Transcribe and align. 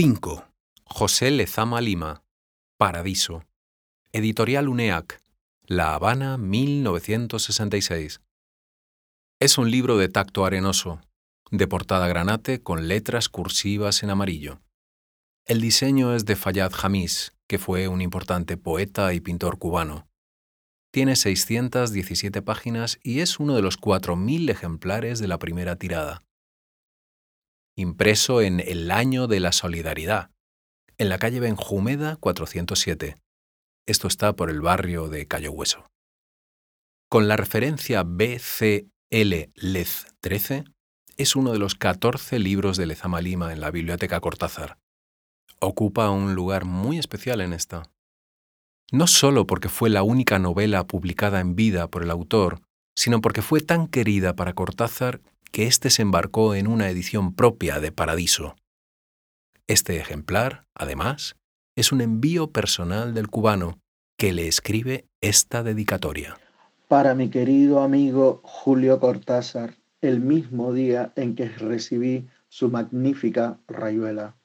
...5... 0.00 0.46
José 0.84 1.30
Lezama 1.30 1.82
Lima. 1.82 2.22
Paradiso. 2.78 3.44
Editorial 4.12 4.66
UNEAC. 4.66 5.20
La 5.66 5.94
Habana, 5.94 6.38
1966. 6.38 8.22
Es 9.40 9.58
un 9.58 9.70
libro 9.70 9.98
de 9.98 10.08
tacto 10.08 10.46
arenoso, 10.46 11.02
de 11.50 11.66
portada 11.66 12.08
granate 12.08 12.62
con 12.62 12.88
letras 12.88 13.28
cursivas 13.28 14.02
en 14.02 14.08
amarillo. 14.08 14.62
El 15.44 15.60
diseño 15.60 16.14
es 16.14 16.24
de 16.24 16.34
Fayad 16.34 16.72
Jamis, 16.72 17.34
que 17.46 17.58
fue 17.58 17.86
un 17.86 18.00
importante 18.00 18.56
poeta 18.56 19.12
y 19.12 19.20
pintor 19.20 19.58
cubano. 19.58 20.08
Tiene 20.92 21.14
617 21.14 22.40
páginas 22.40 22.98
y 23.02 23.20
es 23.20 23.38
uno 23.38 23.54
de 23.54 23.60
los 23.60 23.78
4.000 23.78 24.48
ejemplares 24.48 25.18
de 25.18 25.28
la 25.28 25.38
primera 25.38 25.76
tirada. 25.76 26.24
Impreso 27.80 28.42
en 28.42 28.60
El 28.60 28.90
Año 28.90 29.26
de 29.26 29.40
la 29.40 29.52
Solidaridad, 29.52 30.30
en 30.98 31.08
la 31.08 31.16
calle 31.16 31.40
Benjumeda 31.40 32.16
407. 32.16 33.16
Esto 33.86 34.06
está 34.06 34.36
por 34.36 34.50
el 34.50 34.60
barrio 34.60 35.08
de 35.08 35.26
Cayo 35.26 35.50
Hueso. 35.50 35.86
Con 37.08 37.26
la 37.26 37.38
referencia 37.38 38.02
BCL 38.02 39.50
Lez 39.54 40.14
13, 40.20 40.64
es 41.16 41.36
uno 41.36 41.52
de 41.52 41.58
los 41.58 41.74
14 41.74 42.38
libros 42.38 42.76
de 42.76 42.84
Lezama 42.84 43.22
Lima 43.22 43.50
en 43.50 43.62
la 43.62 43.70
Biblioteca 43.70 44.20
Cortázar. 44.20 44.76
Ocupa 45.58 46.10
un 46.10 46.34
lugar 46.34 46.66
muy 46.66 46.98
especial 46.98 47.40
en 47.40 47.54
esta. 47.54 47.84
No 48.92 49.06
solo 49.06 49.46
porque 49.46 49.70
fue 49.70 49.88
la 49.88 50.02
única 50.02 50.38
novela 50.38 50.86
publicada 50.86 51.40
en 51.40 51.56
vida 51.56 51.88
por 51.88 52.02
el 52.02 52.10
autor, 52.10 52.60
sino 52.94 53.22
porque 53.22 53.40
fue 53.40 53.62
tan 53.62 53.86
querida 53.86 54.36
para 54.36 54.52
Cortázar 54.52 55.22
que 55.50 55.66
éste 55.66 55.90
se 55.90 56.02
embarcó 56.02 56.54
en 56.54 56.66
una 56.66 56.88
edición 56.88 57.34
propia 57.34 57.80
de 57.80 57.92
Paradiso. 57.92 58.56
Este 59.66 59.96
ejemplar, 59.98 60.66
además, 60.74 61.36
es 61.76 61.92
un 61.92 62.00
envío 62.00 62.50
personal 62.50 63.14
del 63.14 63.28
cubano 63.28 63.78
que 64.16 64.32
le 64.32 64.48
escribe 64.48 65.06
esta 65.20 65.62
dedicatoria. 65.62 66.36
Para 66.88 67.14
mi 67.14 67.30
querido 67.30 67.80
amigo 67.80 68.40
Julio 68.42 69.00
Cortázar, 69.00 69.76
el 70.00 70.20
mismo 70.20 70.72
día 70.72 71.12
en 71.16 71.34
que 71.34 71.48
recibí 71.48 72.28
su 72.48 72.68
magnífica 72.68 73.60
rayuela. 73.68 74.36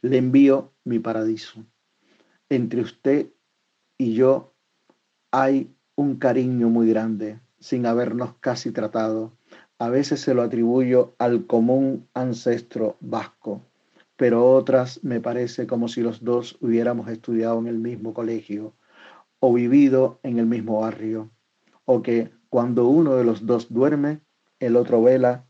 Le 0.00 0.18
envío 0.18 0.72
mi 0.84 0.98
paradiso. 0.98 1.64
Entre 2.48 2.80
usted 2.80 3.28
y 3.98 4.14
yo 4.14 4.54
hay 5.30 5.74
un 5.94 6.16
cariño 6.16 6.68
muy 6.68 6.88
grande, 6.88 7.40
sin 7.60 7.86
habernos 7.86 8.34
casi 8.40 8.72
tratado. 8.72 9.32
A 9.82 9.88
veces 9.88 10.20
se 10.20 10.32
lo 10.32 10.42
atribuyo 10.42 11.16
al 11.18 11.44
común 11.48 12.06
ancestro 12.14 12.96
vasco, 13.00 13.62
pero 14.14 14.48
otras 14.48 15.02
me 15.02 15.20
parece 15.20 15.66
como 15.66 15.88
si 15.88 16.02
los 16.02 16.22
dos 16.22 16.56
hubiéramos 16.60 17.08
estudiado 17.08 17.58
en 17.58 17.66
el 17.66 17.80
mismo 17.80 18.14
colegio 18.14 18.74
o 19.40 19.52
vivido 19.52 20.20
en 20.22 20.38
el 20.38 20.46
mismo 20.46 20.82
barrio, 20.82 21.32
o 21.84 22.00
que 22.00 22.30
cuando 22.48 22.86
uno 22.86 23.16
de 23.16 23.24
los 23.24 23.44
dos 23.44 23.74
duerme, 23.74 24.20
el 24.60 24.76
otro 24.76 25.02
vela 25.02 25.46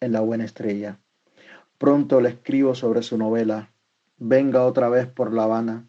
en 0.00 0.12
la 0.12 0.20
buena 0.20 0.44
estrella. 0.44 1.00
Pronto 1.78 2.20
le 2.20 2.28
escribo 2.28 2.74
sobre 2.74 3.02
su 3.02 3.16
novela, 3.16 3.72
Venga 4.18 4.66
otra 4.66 4.90
vez 4.90 5.06
por 5.06 5.32
La 5.32 5.44
Habana. 5.44 5.88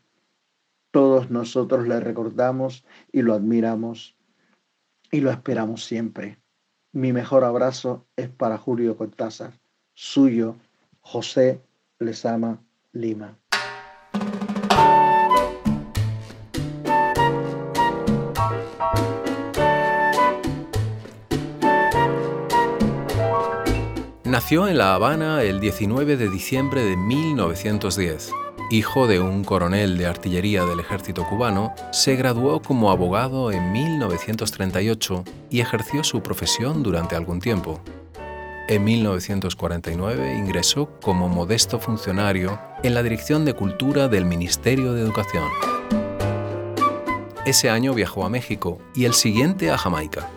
Todos 0.92 1.30
nosotros 1.30 1.90
le 1.90 2.00
recordamos 2.00 2.86
y 3.12 3.22
lo 3.22 3.34
admiramos 3.34 4.16
y 5.12 5.20
lo 5.20 5.30
esperamos 5.30 5.84
siempre. 5.84 6.40
Mi 6.96 7.12
mejor 7.12 7.44
abrazo 7.44 8.06
es 8.16 8.30
para 8.30 8.58
Julio 8.58 8.96
Cortázar, 8.96 9.52
suyo, 9.96 10.56
José 11.02 11.60
Lezama 12.00 12.58
Lima. 12.94 13.36
Nació 24.24 24.70
en 24.70 24.78
La 24.78 24.96
Habana 24.96 25.44
el 25.44 25.60
19 25.60 26.16
de 26.16 26.30
diciembre 26.30 26.86
de 26.86 26.96
1910. 26.96 28.45
Hijo 28.72 29.06
de 29.06 29.20
un 29.20 29.44
coronel 29.44 29.96
de 29.96 30.08
artillería 30.08 30.66
del 30.66 30.80
ejército 30.80 31.24
cubano, 31.28 31.76
se 31.92 32.16
graduó 32.16 32.64
como 32.64 32.90
abogado 32.90 33.52
en 33.52 33.72
1938 33.72 35.24
y 35.52 35.60
ejerció 35.60 36.04
su 36.04 36.24
profesión 36.24 36.82
durante 36.82 37.16
algún 37.16 37.40
tiempo. 37.40 37.80
En 38.68 38.84
1949 38.84 40.36
ingresó 40.36 40.90
como 41.00 41.30
modesto 41.30 41.80
funcionario 41.80 42.60
en 42.82 42.96
la 42.96 43.04
Dirección 43.04 43.46
de 43.46 43.54
Cultura 43.54 44.08
del 44.08 44.26
Ministerio 44.26 44.94
de 44.94 45.02
Educación. 45.02 45.48
Ese 47.46 47.70
año 47.70 47.94
viajó 47.94 48.26
a 48.26 48.30
México 48.30 48.80
y 48.96 49.06
el 49.06 49.14
siguiente 49.14 49.70
a 49.70 49.78
Jamaica. 49.78 50.28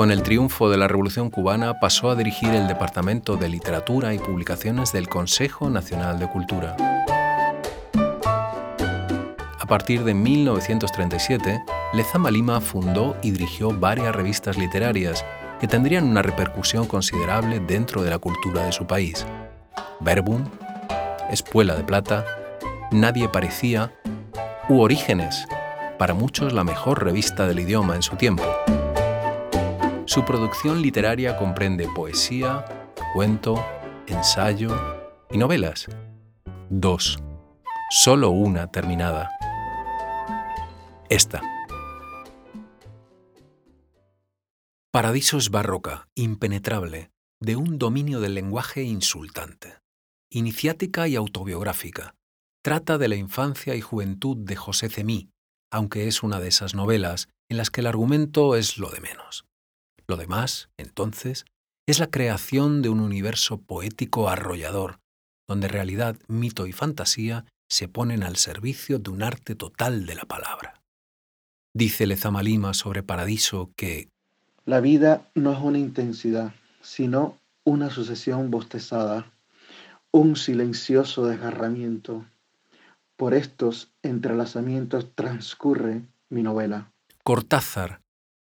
Con 0.00 0.10
el 0.10 0.22
triunfo 0.22 0.70
de 0.70 0.78
la 0.78 0.88
Revolución 0.88 1.28
cubana 1.28 1.78
pasó 1.78 2.08
a 2.08 2.16
dirigir 2.16 2.48
el 2.54 2.66
Departamento 2.66 3.36
de 3.36 3.50
Literatura 3.50 4.14
y 4.14 4.18
Publicaciones 4.18 4.94
del 4.94 5.10
Consejo 5.10 5.68
Nacional 5.68 6.18
de 6.18 6.26
Cultura. 6.26 6.74
A 9.58 9.66
partir 9.68 10.02
de 10.04 10.14
1937, 10.14 11.62
Lezama 11.92 12.30
Lima 12.30 12.62
fundó 12.62 13.14
y 13.22 13.32
dirigió 13.32 13.78
varias 13.78 14.16
revistas 14.16 14.56
literarias 14.56 15.22
que 15.60 15.68
tendrían 15.68 16.04
una 16.08 16.22
repercusión 16.22 16.86
considerable 16.86 17.60
dentro 17.60 18.02
de 18.02 18.08
la 18.08 18.18
cultura 18.18 18.64
de 18.64 18.72
su 18.72 18.86
país. 18.86 19.26
Verbum, 20.00 20.46
Espuela 21.30 21.74
de 21.74 21.84
Plata, 21.84 22.24
Nadie 22.90 23.28
Parecía 23.28 23.92
u 24.70 24.80
Orígenes, 24.80 25.44
para 25.98 26.14
muchos 26.14 26.54
la 26.54 26.64
mejor 26.64 27.04
revista 27.04 27.46
del 27.46 27.60
idioma 27.60 27.96
en 27.96 28.02
su 28.02 28.16
tiempo. 28.16 28.44
Su 30.10 30.24
producción 30.24 30.82
literaria 30.82 31.36
comprende 31.36 31.86
poesía, 31.94 32.64
cuento, 33.14 33.64
ensayo 34.08 34.76
y 35.30 35.38
novelas. 35.38 35.86
Dos. 36.68 37.20
Solo 37.90 38.30
una 38.30 38.72
terminada. 38.72 39.30
Esta. 41.08 41.40
Paradiso 44.90 45.38
es 45.38 45.50
barroca, 45.50 46.08
impenetrable, 46.16 47.12
de 47.40 47.54
un 47.54 47.78
dominio 47.78 48.18
del 48.18 48.34
lenguaje 48.34 48.82
insultante. 48.82 49.78
Iniciática 50.28 51.06
y 51.06 51.14
autobiográfica. 51.14 52.16
Trata 52.64 52.98
de 52.98 53.06
la 53.06 53.14
infancia 53.14 53.76
y 53.76 53.80
juventud 53.80 54.38
de 54.38 54.56
José 54.56 54.88
Cemí, 54.88 55.30
aunque 55.70 56.08
es 56.08 56.24
una 56.24 56.40
de 56.40 56.48
esas 56.48 56.74
novelas 56.74 57.28
en 57.48 57.58
las 57.58 57.70
que 57.70 57.82
el 57.82 57.86
argumento 57.86 58.56
es 58.56 58.76
lo 58.76 58.90
de 58.90 59.00
menos. 59.00 59.44
Lo 60.10 60.16
demás, 60.16 60.70
entonces, 60.76 61.44
es 61.86 62.00
la 62.00 62.10
creación 62.10 62.82
de 62.82 62.88
un 62.88 62.98
universo 62.98 63.60
poético 63.60 64.28
arrollador, 64.28 64.98
donde 65.46 65.68
realidad, 65.68 66.16
mito 66.26 66.66
y 66.66 66.72
fantasía 66.72 67.44
se 67.68 67.86
ponen 67.86 68.24
al 68.24 68.34
servicio 68.34 68.98
de 68.98 69.08
un 69.10 69.22
arte 69.22 69.54
total 69.54 70.06
de 70.06 70.16
la 70.16 70.24
palabra. 70.24 70.74
Dice 71.74 72.08
Lezama 72.08 72.42
Lima 72.42 72.74
sobre 72.74 73.04
Paradiso 73.04 73.70
que 73.76 74.08
La 74.64 74.80
vida 74.80 75.30
no 75.36 75.52
es 75.52 75.60
una 75.60 75.78
intensidad, 75.78 76.54
sino 76.82 77.38
una 77.62 77.88
sucesión 77.88 78.50
bostezada, 78.50 79.30
un 80.10 80.34
silencioso 80.34 81.24
desgarramiento. 81.26 82.26
Por 83.14 83.32
estos 83.32 83.92
entrelazamientos 84.02 85.14
transcurre 85.14 86.02
mi 86.30 86.42
novela. 86.42 86.90
Cortázar 87.22 88.00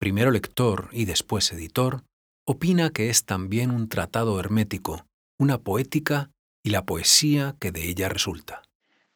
primero 0.04 0.32
lector 0.32 0.90
y 0.92 1.06
después 1.06 1.54
editor, 1.54 2.02
opina 2.44 2.90
que 2.90 3.10
es 3.10 3.24
también 3.24 3.72
un 3.72 3.88
tratado 3.88 4.38
hermético, 4.38 5.06
una 5.40 5.60
poética 5.60 6.30
y 6.62 6.72
la 6.72 6.84
poesía 6.84 7.56
que 7.58 7.72
de 7.72 7.88
ella 7.88 8.10
resulta. 8.10 8.64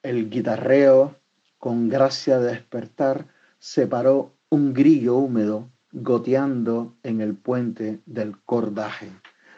El 0.01 0.29
guitarreo, 0.29 1.17
con 1.57 1.89
gracia 1.89 2.39
de 2.39 2.53
despertar, 2.53 3.27
separó 3.59 4.31
un 4.47 4.73
grillo 4.73 5.17
húmedo 5.17 5.69
goteando 5.91 6.95
en 7.03 7.19
el 7.19 7.35
puente 7.35 7.99
del 8.05 8.39
cordaje. 8.45 9.11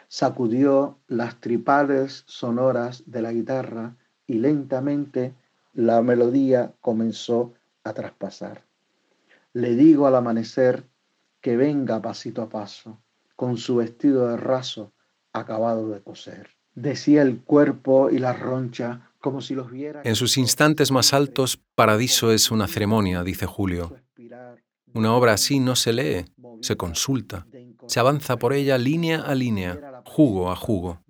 Sacudió 0.08 0.98
las 1.06 1.40
tripales 1.40 2.24
sonoras 2.26 3.04
de 3.06 3.22
la 3.22 3.32
guitarra 3.32 3.94
y 4.26 4.38
lentamente 4.38 5.32
la 5.74 6.02
melodía 6.02 6.72
comenzó 6.80 7.54
a 7.84 7.92
traspasar. 7.92 8.64
Le 9.52 9.76
digo 9.76 10.08
al 10.08 10.16
amanecer 10.16 10.90
que 11.40 11.56
venga 11.56 12.02
pasito 12.02 12.42
a 12.42 12.48
paso, 12.48 13.00
con 13.36 13.56
su 13.56 13.76
vestido 13.76 14.28
de 14.28 14.36
raso 14.36 14.92
acabado 15.32 15.88
de 15.90 16.02
coser. 16.02 16.50
Decía 16.74 17.22
el 17.22 17.40
cuerpo 17.42 18.10
y 18.10 18.18
la 18.18 18.32
roncha 18.32 19.10
como 19.20 19.40
si 19.40 19.54
los 19.54 19.70
viera. 19.70 20.02
En 20.04 20.16
sus 20.16 20.38
instantes 20.38 20.90
más 20.90 21.12
altos, 21.12 21.60
Paradiso 21.74 22.32
es 22.32 22.50
una 22.50 22.66
ceremonia, 22.68 23.22
dice 23.22 23.46
Julio. 23.46 23.96
Una 24.92 25.14
obra 25.14 25.34
así 25.34 25.60
no 25.60 25.76
se 25.76 25.92
lee, 25.92 26.24
se 26.62 26.76
consulta, 26.76 27.46
se 27.86 28.00
avanza 28.00 28.38
por 28.38 28.52
ella 28.52 28.76
línea 28.76 29.20
a 29.20 29.34
línea, 29.34 30.02
jugo 30.04 30.50
a 30.50 30.56
jugo. 30.56 31.00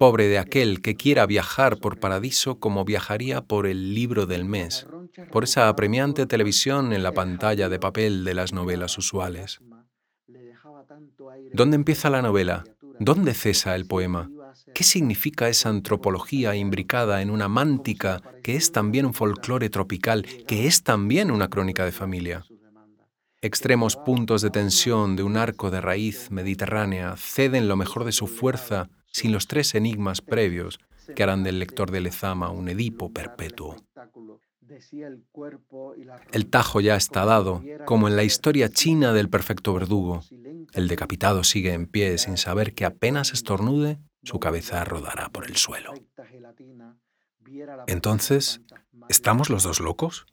Pobre 0.00 0.28
de 0.28 0.38
aquel 0.38 0.80
que 0.80 0.96
quiera 0.96 1.26
viajar 1.26 1.76
por 1.76 2.00
Paradiso 2.00 2.58
como 2.58 2.86
viajaría 2.86 3.42
por 3.42 3.66
el 3.66 3.94
libro 3.94 4.24
del 4.24 4.46
mes, 4.46 4.86
por 5.30 5.44
esa 5.44 5.68
apremiante 5.68 6.24
televisión 6.24 6.94
en 6.94 7.02
la 7.02 7.12
pantalla 7.12 7.68
de 7.68 7.78
papel 7.78 8.24
de 8.24 8.32
las 8.32 8.54
novelas 8.54 8.96
usuales. 8.96 9.60
¿Dónde 11.52 11.74
empieza 11.76 12.08
la 12.08 12.22
novela? 12.22 12.64
¿Dónde 12.98 13.34
cesa 13.34 13.76
el 13.76 13.84
poema? 13.84 14.30
¿Qué 14.74 14.84
significa 14.84 15.50
esa 15.50 15.68
antropología 15.68 16.56
imbricada 16.56 17.20
en 17.20 17.28
una 17.28 17.48
mántica 17.48 18.22
que 18.42 18.56
es 18.56 18.72
también 18.72 19.04
un 19.04 19.12
folclore 19.12 19.68
tropical, 19.68 20.24
que 20.46 20.66
es 20.66 20.82
también 20.82 21.30
una 21.30 21.48
crónica 21.48 21.84
de 21.84 21.92
familia? 21.92 22.46
Extremos 23.42 23.96
puntos 23.96 24.40
de 24.40 24.48
tensión 24.48 25.14
de 25.16 25.24
un 25.24 25.36
arco 25.36 25.70
de 25.70 25.82
raíz 25.82 26.30
mediterránea 26.30 27.16
ceden 27.18 27.68
lo 27.68 27.76
mejor 27.76 28.04
de 28.04 28.12
su 28.12 28.28
fuerza 28.28 28.88
sin 29.12 29.32
los 29.32 29.46
tres 29.46 29.74
enigmas 29.74 30.20
previos 30.20 30.78
que 31.14 31.22
harán 31.22 31.42
del 31.42 31.58
lector 31.58 31.90
de 31.90 32.00
Lezama 32.00 32.50
un 32.50 32.68
Edipo 32.68 33.12
perpetuo. 33.12 33.76
El 36.32 36.46
tajo 36.46 36.80
ya 36.80 36.94
está 36.94 37.24
dado, 37.24 37.62
como 37.86 38.08
en 38.08 38.16
la 38.16 38.22
historia 38.22 38.68
china 38.68 39.12
del 39.12 39.28
perfecto 39.28 39.74
verdugo. 39.74 40.22
El 40.72 40.86
decapitado 40.86 41.42
sigue 41.42 41.72
en 41.72 41.86
pie 41.86 42.18
sin 42.18 42.36
saber 42.36 42.74
que 42.74 42.84
apenas 42.84 43.32
estornude, 43.32 43.98
su 44.22 44.38
cabeza 44.38 44.84
rodará 44.84 45.28
por 45.30 45.46
el 45.46 45.56
suelo. 45.56 45.92
Entonces, 47.86 48.60
¿estamos 49.08 49.50
los 49.50 49.64
dos 49.64 49.80
locos? 49.80 50.26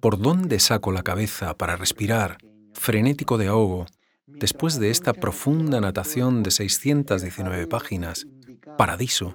¿Por 0.00 0.18
dónde 0.18 0.58
saco 0.58 0.90
la 0.90 1.02
cabeza 1.02 1.56
para 1.56 1.76
respirar, 1.76 2.38
frenético 2.72 3.38
de 3.38 3.48
ahogo, 3.48 3.86
después 4.26 4.78
de 4.78 4.90
esta 4.90 5.12
profunda 5.12 5.80
natación 5.80 6.42
de 6.42 6.50
619 6.50 7.66
páginas? 7.66 8.26
Paradiso. 8.78 9.34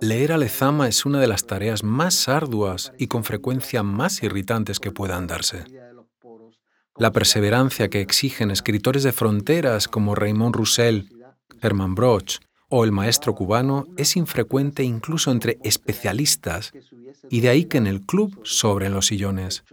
Leer 0.00 0.32
a 0.32 0.38
Lezama 0.38 0.88
es 0.88 1.06
una 1.06 1.20
de 1.20 1.28
las 1.28 1.46
tareas 1.46 1.84
más 1.84 2.28
arduas 2.28 2.92
y 2.98 3.06
con 3.06 3.24
frecuencia 3.24 3.82
más 3.82 4.22
irritantes 4.22 4.80
que 4.80 4.90
puedan 4.90 5.26
darse. 5.26 5.64
La 6.96 7.12
perseverancia 7.12 7.88
que 7.88 8.00
exigen 8.00 8.50
escritores 8.50 9.02
de 9.02 9.12
fronteras 9.12 9.88
como 9.88 10.14
Raymond 10.14 10.54
Roussel, 10.54 11.10
Hermann 11.60 11.94
Broch 11.94 12.38
o 12.68 12.84
el 12.84 12.92
maestro 12.92 13.34
cubano 13.34 13.86
es 13.96 14.16
infrecuente 14.16 14.82
incluso 14.82 15.30
entre 15.30 15.58
especialistas, 15.62 16.72
y 17.30 17.40
de 17.40 17.48
ahí 17.48 17.64
que 17.66 17.78
en 17.78 17.86
el 17.86 18.02
club 18.02 18.40
sobren 18.44 18.92
los 18.92 19.06
sillones. 19.06 19.64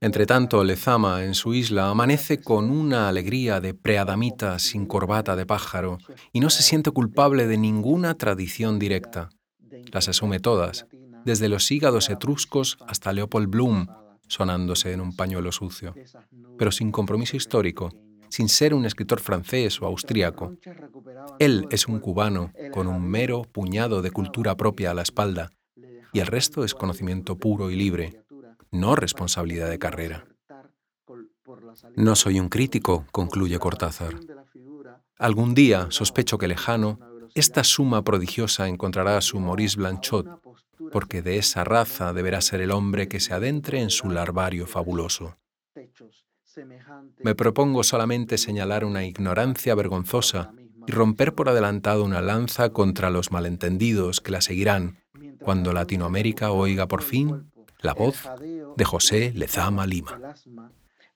Entre 0.00 0.26
tanto, 0.26 0.64
Lezama 0.64 1.24
en 1.24 1.34
su 1.34 1.54
isla 1.54 1.90
amanece 1.90 2.40
con 2.40 2.70
una 2.70 3.08
alegría 3.08 3.60
de 3.60 3.74
preadamita 3.74 4.58
sin 4.58 4.86
corbata 4.86 5.36
de 5.36 5.46
pájaro 5.46 5.98
y 6.32 6.40
no 6.40 6.50
se 6.50 6.62
siente 6.62 6.90
culpable 6.90 7.46
de 7.46 7.58
ninguna 7.58 8.14
tradición 8.14 8.78
directa. 8.78 9.28
Las 9.92 10.08
asume 10.08 10.40
todas, 10.40 10.86
desde 11.24 11.48
los 11.48 11.70
hígados 11.70 12.08
etruscos 12.10 12.78
hasta 12.86 13.12
Leopold 13.12 13.48
Bloom, 13.48 13.86
sonándose 14.28 14.92
en 14.92 15.00
un 15.00 15.14
pañuelo 15.14 15.52
sucio, 15.52 15.94
pero 16.58 16.70
sin 16.72 16.90
compromiso 16.90 17.36
histórico, 17.36 17.90
sin 18.28 18.48
ser 18.48 18.74
un 18.74 18.84
escritor 18.84 19.20
francés 19.20 19.80
o 19.80 19.86
austríaco. 19.86 20.56
Él 21.38 21.66
es 21.70 21.86
un 21.86 22.00
cubano 22.00 22.52
con 22.72 22.86
un 22.86 23.02
mero 23.02 23.42
puñado 23.42 24.02
de 24.02 24.10
cultura 24.10 24.56
propia 24.56 24.90
a 24.90 24.94
la 24.94 25.02
espalda, 25.02 25.50
y 26.12 26.20
el 26.20 26.26
resto 26.26 26.64
es 26.64 26.74
conocimiento 26.74 27.38
puro 27.38 27.70
y 27.70 27.76
libre, 27.76 28.24
no 28.76 28.94
responsabilidad 28.96 29.68
de 29.68 29.78
carrera. 29.78 30.26
No 31.94 32.16
soy 32.16 32.40
un 32.40 32.48
crítico, 32.48 33.06
concluye 33.12 33.58
Cortázar. 33.58 34.14
Algún 35.18 35.54
día, 35.54 35.86
sospecho 35.90 36.38
que 36.38 36.48
lejano, 36.48 36.98
esta 37.34 37.64
suma 37.64 38.02
prodigiosa 38.02 38.68
encontrará 38.68 39.16
a 39.16 39.20
su 39.20 39.40
Maurice 39.40 39.76
Blanchot, 39.76 40.26
porque 40.92 41.22
de 41.22 41.38
esa 41.38 41.64
raza 41.64 42.12
deberá 42.12 42.40
ser 42.40 42.60
el 42.60 42.70
hombre 42.70 43.08
que 43.08 43.20
se 43.20 43.34
adentre 43.34 43.80
en 43.80 43.90
su 43.90 44.10
larvario 44.10 44.66
fabuloso. 44.66 45.36
Me 47.18 47.34
propongo 47.34 47.84
solamente 47.84 48.38
señalar 48.38 48.84
una 48.84 49.04
ignorancia 49.04 49.74
vergonzosa 49.74 50.52
y 50.86 50.92
romper 50.92 51.34
por 51.34 51.48
adelantado 51.48 52.04
una 52.04 52.22
lanza 52.22 52.70
contra 52.70 53.10
los 53.10 53.30
malentendidos 53.32 54.20
que 54.20 54.32
la 54.32 54.40
seguirán 54.40 54.98
cuando 55.40 55.72
Latinoamérica 55.72 56.50
oiga 56.52 56.88
por 56.88 57.02
fin 57.02 57.50
la 57.86 57.94
voz 57.94 58.28
de 58.76 58.84
José 58.84 59.32
Lezama 59.34 59.86
Lima. 59.86 60.20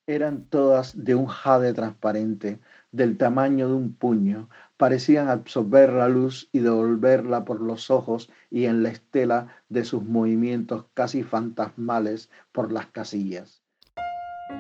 Eran 0.07 0.45
todas 0.45 1.05
de 1.05 1.15
un 1.15 1.27
jade 1.27 1.75
transparente, 1.75 2.61
del 2.93 3.17
tamaño 3.19 3.69
de 3.69 3.75
un 3.75 3.93
puño, 3.93 4.49
parecían 4.77 5.29
absorber 5.29 5.93
la 5.93 6.09
luz 6.09 6.49
y 6.53 6.61
devolverla 6.61 7.45
por 7.45 7.61
los 7.61 7.91
ojos 7.91 8.31
y 8.51 8.65
en 8.65 8.83
la 8.83 8.89
estela 8.89 9.49
de 9.69 9.85
sus 9.85 10.03
movimientos 10.03 10.87
casi 10.95 11.23
fantasmales 11.23 12.31
por 12.53 12.73
las 12.73 12.87
casillas. 12.87 13.63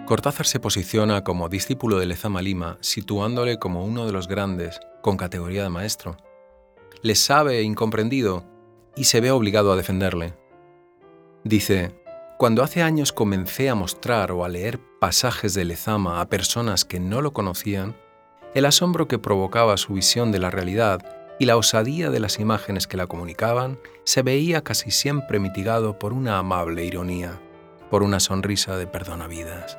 Cortázar 0.07 0.47
se 0.47 0.61
posiciona 0.61 1.25
como 1.25 1.49
discípulo 1.49 1.99
de 1.99 2.07
Lezama 2.07 2.43
Lima, 2.43 2.79
situándole 2.81 3.59
como 3.59 3.85
uno 3.85 4.07
de 4.07 4.12
los 4.12 4.29
grandes, 4.29 4.81
con 5.03 5.17
categoría 5.17 5.62
de 5.62 5.71
maestro. 5.71 6.17
Le 7.03 7.15
sabe 7.15 7.62
incomprendido 7.62 8.45
y 8.97 9.05
se 9.05 9.21
ve 9.21 9.31
obligado 9.31 9.73
a 9.73 9.77
defenderle. 9.77 10.35
Dice, 11.45 12.00
cuando 12.40 12.62
hace 12.62 12.81
años 12.81 13.12
comencé 13.12 13.69
a 13.69 13.75
mostrar 13.75 14.32
o 14.32 14.46
a 14.46 14.48
leer 14.48 14.81
pasajes 14.98 15.52
de 15.52 15.66
Lezama 15.66 16.22
a 16.22 16.31
personas 16.31 16.87
que 16.87 16.98
no 16.98 17.20
lo 17.20 17.34
conocían, 17.34 17.94
el 18.54 18.64
asombro 18.64 19.06
que 19.08 19.19
provocaba 19.19 19.76
su 19.76 19.92
visión 19.92 20.32
de 20.32 20.38
la 20.38 20.49
realidad 20.49 21.02
y 21.38 21.44
la 21.44 21.59
osadía 21.59 22.09
de 22.09 22.18
las 22.18 22.40
imágenes 22.40 22.87
que 22.87 22.97
la 22.97 23.06
comunicaban 23.06 23.78
se 24.04 24.23
veía 24.23 24.64
casi 24.64 24.90
siempre 24.90 25.38
mitigado 25.38 25.99
por 25.99 26.14
una 26.14 26.38
amable 26.38 26.87
ironía, 26.87 27.38
por 27.90 28.02
una 28.02 28.20
sonrisa 28.20 28.78
de 28.78 28.87
perdonavidas. 28.87 29.78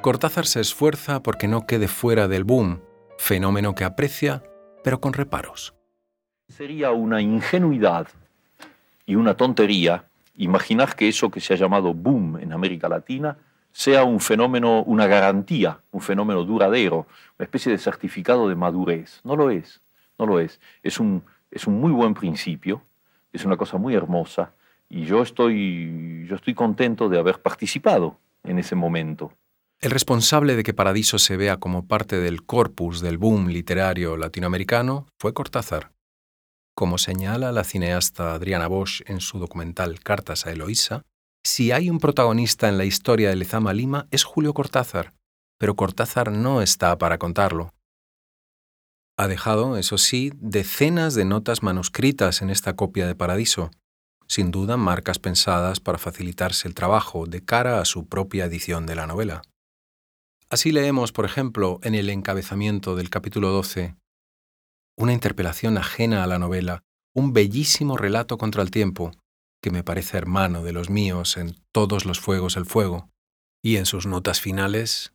Cortázar 0.00 0.46
se 0.46 0.60
esfuerza 0.60 1.22
porque 1.22 1.46
no 1.46 1.66
quede 1.66 1.88
fuera 1.88 2.26
del 2.26 2.44
boom, 2.44 2.80
fenómeno 3.18 3.74
que 3.74 3.84
aprecia, 3.84 4.44
pero 4.82 5.02
con 5.02 5.12
reparos. 5.12 5.74
Sería 6.48 6.92
una 6.92 7.20
ingenuidad 7.20 8.08
y 9.04 9.16
una 9.16 9.36
tontería 9.36 10.07
imaginar 10.38 10.96
que 10.96 11.08
eso 11.08 11.30
que 11.30 11.40
se 11.40 11.54
ha 11.54 11.56
llamado 11.56 11.92
boom 11.92 12.38
en 12.40 12.52
América 12.52 12.88
Latina 12.88 13.36
sea 13.72 14.04
un 14.04 14.20
fenómeno, 14.20 14.82
una 14.84 15.06
garantía, 15.06 15.80
un 15.90 16.00
fenómeno 16.00 16.44
duradero, 16.44 17.06
una 17.38 17.44
especie 17.44 17.70
de 17.70 17.78
certificado 17.78 18.48
de 18.48 18.54
madurez. 18.54 19.20
No 19.24 19.36
lo 19.36 19.50
es, 19.50 19.80
no 20.18 20.26
lo 20.26 20.40
es. 20.40 20.60
Es 20.82 20.98
un, 20.98 21.22
es 21.50 21.66
un 21.66 21.80
muy 21.80 21.92
buen 21.92 22.14
principio, 22.14 22.82
es 23.32 23.44
una 23.44 23.56
cosa 23.56 23.76
muy 23.76 23.94
hermosa 23.94 24.52
y 24.88 25.04
yo 25.04 25.22
estoy, 25.22 26.26
yo 26.26 26.36
estoy 26.36 26.54
contento 26.54 27.08
de 27.08 27.18
haber 27.18 27.40
participado 27.40 28.18
en 28.44 28.58
ese 28.58 28.74
momento. 28.74 29.32
El 29.80 29.90
responsable 29.90 30.56
de 30.56 30.64
que 30.64 30.74
Paradiso 30.74 31.18
se 31.18 31.36
vea 31.36 31.58
como 31.58 31.86
parte 31.86 32.18
del 32.18 32.42
corpus 32.42 33.00
del 33.00 33.18
boom 33.18 33.48
literario 33.48 34.16
latinoamericano 34.16 35.06
fue 35.18 35.34
Cortázar. 35.34 35.92
Como 36.78 36.96
señala 36.96 37.50
la 37.50 37.64
cineasta 37.64 38.34
Adriana 38.34 38.68
Bosch 38.68 39.02
en 39.06 39.20
su 39.20 39.40
documental 39.40 39.98
Cartas 39.98 40.46
a 40.46 40.52
Eloísa, 40.52 41.02
si 41.44 41.72
hay 41.72 41.90
un 41.90 41.98
protagonista 41.98 42.68
en 42.68 42.78
la 42.78 42.84
historia 42.84 43.30
de 43.30 43.34
Lezama 43.34 43.72
Lima 43.72 44.06
es 44.12 44.22
Julio 44.22 44.54
Cortázar, 44.54 45.12
pero 45.58 45.74
Cortázar 45.74 46.30
no 46.30 46.62
está 46.62 46.96
para 46.96 47.18
contarlo. 47.18 47.74
Ha 49.16 49.26
dejado, 49.26 49.76
eso 49.76 49.98
sí, 49.98 50.30
decenas 50.36 51.16
de 51.16 51.24
notas 51.24 51.64
manuscritas 51.64 52.42
en 52.42 52.50
esta 52.50 52.76
copia 52.76 53.08
de 53.08 53.16
Paradiso, 53.16 53.72
sin 54.28 54.52
duda 54.52 54.76
marcas 54.76 55.18
pensadas 55.18 55.80
para 55.80 55.98
facilitarse 55.98 56.68
el 56.68 56.74
trabajo 56.74 57.26
de 57.26 57.44
cara 57.44 57.80
a 57.80 57.86
su 57.86 58.06
propia 58.06 58.44
edición 58.44 58.86
de 58.86 58.94
la 58.94 59.08
novela. 59.08 59.42
Así 60.48 60.70
leemos, 60.70 61.10
por 61.10 61.24
ejemplo, 61.24 61.80
en 61.82 61.96
el 61.96 62.08
encabezamiento 62.08 62.94
del 62.94 63.10
capítulo 63.10 63.50
12, 63.50 63.96
una 64.98 65.12
interpelación 65.12 65.78
ajena 65.78 66.24
a 66.24 66.26
la 66.26 66.38
novela, 66.38 66.82
un 67.14 67.32
bellísimo 67.32 67.96
relato 67.96 68.36
contra 68.36 68.62
el 68.62 68.70
tiempo, 68.70 69.12
que 69.62 69.70
me 69.70 69.84
parece 69.84 70.18
hermano 70.18 70.62
de 70.64 70.72
los 70.72 70.90
míos 70.90 71.36
en 71.36 71.54
todos 71.72 72.04
los 72.04 72.20
fuegos 72.20 72.56
el 72.56 72.66
fuego. 72.66 73.08
Y 73.62 73.76
en 73.76 73.86
sus 73.86 74.06
notas 74.06 74.40
finales, 74.40 75.12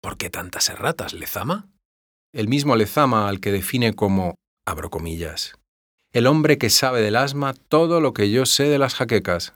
¿por 0.00 0.16
qué 0.16 0.30
tantas 0.30 0.68
erratas, 0.68 1.12
Lezama? 1.12 1.68
El 2.32 2.48
mismo 2.48 2.76
Lezama 2.76 3.28
al 3.28 3.40
que 3.40 3.52
define 3.52 3.94
como 3.94 4.36
abro 4.66 4.90
comillas. 4.90 5.58
El 6.12 6.26
hombre 6.26 6.58
que 6.58 6.70
sabe 6.70 7.02
del 7.02 7.16
asma 7.16 7.54
todo 7.54 8.00
lo 8.00 8.14
que 8.14 8.30
yo 8.30 8.46
sé 8.46 8.64
de 8.64 8.78
las 8.78 8.94
jaquecas. 8.94 9.52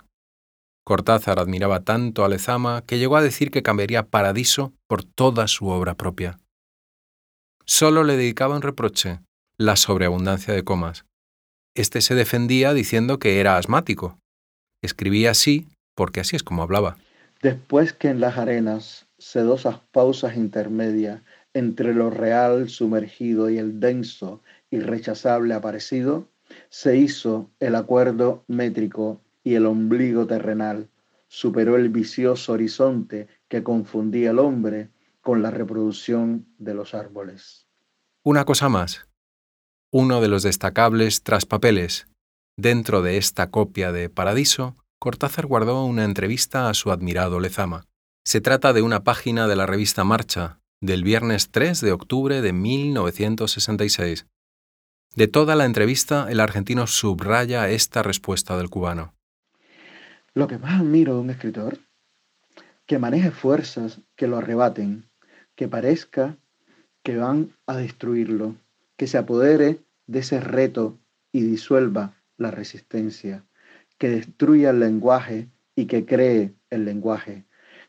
Cortázar 0.84 1.38
admiraba 1.38 1.80
tanto 1.80 2.24
a 2.24 2.28
Lezama 2.28 2.82
que 2.82 2.98
llegó 2.98 3.16
a 3.16 3.22
decir 3.22 3.50
que 3.50 3.62
cambiaría 3.62 4.08
Paradiso 4.08 4.72
por 4.88 5.04
toda 5.04 5.46
su 5.46 5.68
obra 5.68 5.94
propia. 5.94 6.38
Solo 7.64 8.02
le 8.02 8.16
dedicaba 8.16 8.56
un 8.56 8.62
reproche, 8.62 9.20
la 9.58 9.74
sobreabundancia 9.74 10.54
de 10.54 10.62
comas. 10.62 11.04
Este 11.74 12.00
se 12.00 12.14
defendía 12.14 12.72
diciendo 12.72 13.18
que 13.18 13.40
era 13.40 13.56
asmático. 13.56 14.18
Escribía 14.82 15.32
así 15.32 15.66
porque 15.96 16.20
así 16.20 16.36
es 16.36 16.44
como 16.44 16.62
hablaba. 16.62 16.96
Después 17.42 17.92
que 17.92 18.08
en 18.08 18.20
las 18.20 18.38
arenas 18.38 19.08
sedosas 19.18 19.80
pausas 19.90 20.36
intermedias 20.36 21.22
entre 21.54 21.92
lo 21.92 22.08
real 22.08 22.68
sumergido 22.68 23.50
y 23.50 23.58
el 23.58 23.80
denso 23.80 24.40
y 24.70 24.78
rechazable 24.78 25.54
aparecido, 25.54 26.28
se 26.68 26.96
hizo 26.96 27.50
el 27.58 27.74
acuerdo 27.74 28.44
métrico 28.46 29.20
y 29.42 29.54
el 29.54 29.66
ombligo 29.66 30.26
terrenal, 30.26 30.88
superó 31.26 31.76
el 31.76 31.88
vicioso 31.88 32.52
horizonte 32.52 33.26
que 33.48 33.64
confundía 33.64 34.30
al 34.30 34.38
hombre 34.38 34.90
con 35.20 35.42
la 35.42 35.50
reproducción 35.50 36.46
de 36.58 36.74
los 36.74 36.94
árboles. 36.94 37.66
Una 38.22 38.44
cosa 38.44 38.68
más. 38.68 39.08
Uno 39.90 40.20
de 40.20 40.28
los 40.28 40.42
destacables 40.42 41.22
traspapeles 41.22 42.08
dentro 42.58 43.00
de 43.00 43.16
esta 43.16 43.50
copia 43.50 43.90
de 43.90 44.10
Paradiso, 44.10 44.76
Cortázar 44.98 45.46
guardó 45.46 45.82
una 45.86 46.04
entrevista 46.04 46.68
a 46.68 46.74
su 46.74 46.90
admirado 46.90 47.40
Lezama. 47.40 47.86
Se 48.22 48.42
trata 48.42 48.74
de 48.74 48.82
una 48.82 49.02
página 49.02 49.48
de 49.48 49.56
la 49.56 49.64
revista 49.64 50.04
Marcha, 50.04 50.60
del 50.82 51.04
viernes 51.04 51.50
3 51.50 51.80
de 51.80 51.92
octubre 51.92 52.42
de 52.42 52.52
1966. 52.52 54.26
De 55.14 55.26
toda 55.26 55.56
la 55.56 55.64
entrevista, 55.64 56.26
el 56.28 56.40
argentino 56.40 56.86
subraya 56.86 57.70
esta 57.70 58.02
respuesta 58.02 58.58
del 58.58 58.68
cubano. 58.68 59.14
Lo 60.34 60.48
que 60.48 60.58
más 60.58 60.82
admiro 60.82 61.14
de 61.14 61.20
un 61.20 61.30
escritor, 61.30 61.78
que 62.84 62.98
maneje 62.98 63.30
fuerzas 63.30 64.02
que 64.16 64.26
lo 64.26 64.36
arrebaten, 64.36 65.08
que 65.54 65.66
parezca 65.66 66.36
que 67.02 67.16
van 67.16 67.56
a 67.66 67.76
destruirlo, 67.76 68.56
que 68.98 69.06
se 69.06 69.16
apodere 69.16 69.80
de 70.06 70.18
ese 70.18 70.40
reto 70.40 70.98
y 71.32 71.42
disuelva 71.42 72.16
la 72.36 72.50
resistencia, 72.50 73.44
que 73.96 74.10
destruya 74.10 74.70
el 74.70 74.80
lenguaje 74.80 75.48
y 75.76 75.86
que 75.86 76.04
cree 76.04 76.54
el 76.68 76.84
lenguaje, 76.84 77.44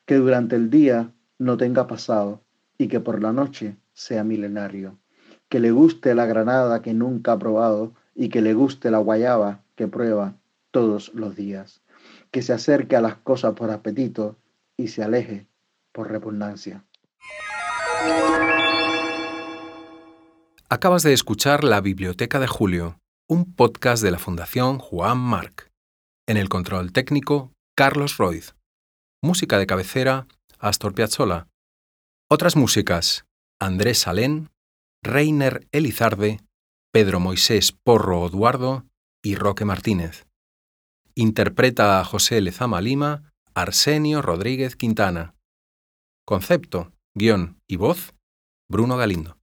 que 0.05 0.15
durante 0.15 0.55
el 0.55 0.69
día 0.69 1.11
no 1.39 1.57
tenga 1.57 1.87
pasado 1.87 2.43
y 2.77 2.87
que 2.87 2.99
por 2.99 3.21
la 3.21 3.33
noche 3.33 3.75
sea 3.93 4.23
milenario, 4.23 4.99
que 5.49 5.59
le 5.59 5.71
guste 5.71 6.13
la 6.13 6.27
granada 6.27 6.83
que 6.83 6.93
nunca 6.93 7.33
ha 7.33 7.39
probado 7.39 7.93
y 8.13 8.29
que 8.29 8.41
le 8.41 8.53
guste 8.53 8.91
la 8.91 8.99
guayaba 8.99 9.63
que 9.75 9.87
prueba 9.87 10.35
todos 10.69 11.11
los 11.15 11.35
días, 11.35 11.81
que 12.29 12.43
se 12.43 12.53
acerque 12.53 12.95
a 12.95 13.01
las 13.01 13.15
cosas 13.15 13.55
por 13.55 13.71
apetito 13.71 14.37
y 14.77 14.89
se 14.89 15.03
aleje 15.03 15.47
por 15.91 16.11
repugnancia. 16.11 16.83
Acabas 20.71 21.01
de 21.01 21.13
escuchar 21.13 21.63
La 21.63 21.81
Biblioteca 21.81 22.39
de 22.39 22.45
Julio, 22.45 22.99
un 23.27 23.55
podcast 23.55 24.03
de 24.03 24.11
la 24.11 24.19
Fundación 24.19 24.77
Juan 24.77 25.17
Marc. 25.17 25.71
En 26.27 26.38
el 26.38 26.47
control 26.47 26.93
técnico, 26.93 27.51
Carlos 27.75 28.17
Roiz. 28.17 28.53
Música 29.19 29.57
de 29.57 29.65
cabecera, 29.65 30.27
Astor 30.59 30.93
Piazzolla. 30.93 31.47
Otras 32.29 32.55
músicas, 32.55 33.25
Andrés 33.59 33.97
Salén, 33.97 34.51
Reiner 35.03 35.67
Elizarde, 35.71 36.39
Pedro 36.93 37.19
Moisés 37.19 37.71
Porro 37.71 38.27
Eduardo 38.27 38.85
y 39.23 39.33
Roque 39.33 39.65
Martínez. 39.65 40.27
Interpreta 41.15 41.99
a 41.99 42.05
José 42.05 42.41
Lezama 42.41 42.79
Lima, 42.79 43.33
Arsenio 43.55 44.21
Rodríguez 44.21 44.75
Quintana. 44.75 45.33
Concepto, 46.27 46.93
guion 47.17 47.59
y 47.67 47.77
voz, 47.77 48.13
Bruno 48.69 48.97
Galindo. 48.97 49.38